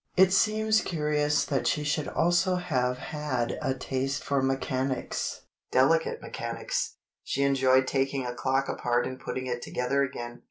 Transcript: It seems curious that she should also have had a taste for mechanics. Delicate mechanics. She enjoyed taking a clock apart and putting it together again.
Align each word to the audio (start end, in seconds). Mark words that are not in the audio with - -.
It 0.17 0.33
seems 0.33 0.81
curious 0.81 1.45
that 1.45 1.67
she 1.67 1.83
should 1.83 2.07
also 2.07 2.55
have 2.55 2.97
had 2.97 3.59
a 3.61 3.75
taste 3.75 4.23
for 4.23 4.41
mechanics. 4.41 5.41
Delicate 5.71 6.19
mechanics. 6.23 6.95
She 7.23 7.43
enjoyed 7.43 7.85
taking 7.85 8.25
a 8.25 8.33
clock 8.33 8.67
apart 8.67 9.05
and 9.05 9.19
putting 9.19 9.45
it 9.45 9.61
together 9.61 10.01
again. 10.01 10.39